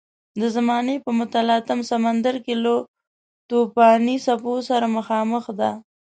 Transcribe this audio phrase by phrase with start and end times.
[0.41, 2.73] د زمانې په متلاطم سمندر کې له
[3.49, 5.71] توپاني څپو سره مخامخ ده.